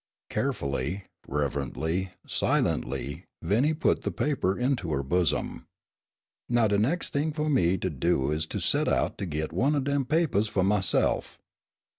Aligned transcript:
'"Carefully, 0.31 1.03
reverently, 1.27 2.09
silently 2.25 3.25
Viney 3.43 3.75
put 3.75 4.01
the 4.01 4.09
paper 4.09 4.57
into 4.57 4.91
her 4.93 5.03
bosom. 5.03 5.67
"Now, 6.49 6.67
de 6.67 6.79
nex' 6.79 7.11
t'ing 7.11 7.33
fu' 7.33 7.49
me 7.49 7.77
to 7.77 7.91
do 7.91 8.31
is 8.31 8.47
to 8.47 8.59
set 8.59 8.87
out 8.87 9.19
to 9.19 9.27
git 9.27 9.53
one 9.53 9.73
dem 9.83 10.05
papahs 10.05 10.47
fu' 10.49 10.63
myse'f. 10.63 11.37